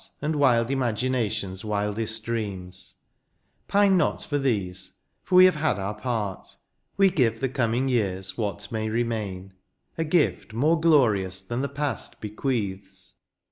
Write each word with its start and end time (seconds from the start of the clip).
And 0.19 0.37
wild 0.37 0.71
imagination's 0.71 1.63
wildest 1.63 2.23
dreams; 2.25 2.95
Pine 3.67 3.97
not 3.97 4.23
for 4.23 4.39
these, 4.39 4.97
for 5.21 5.35
we 5.35 5.45
have 5.45 5.53
had 5.53 5.77
our 5.77 5.93
part; 5.93 6.55
We 6.97 7.11
give 7.11 7.39
the 7.39 7.49
coming 7.49 7.87
years 7.87 8.35
what 8.35 8.71
may 8.71 8.89
remain,— 8.89 9.53
A 9.99 10.03
gift 10.03 10.53
more 10.53 10.79
glorious 10.79 11.43
than 11.43 11.61
the 11.61 11.69
past 11.69 12.19
bequeaths. 12.19 13.17